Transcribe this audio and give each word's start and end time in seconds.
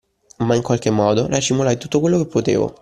Ma, 0.39 0.55
in 0.55 0.63
qualche 0.63 0.89
modo, 0.89 1.27
racimolai 1.27 1.77
tutto 1.77 1.99
quello 1.99 2.17
che 2.17 2.25
potevo. 2.25 2.73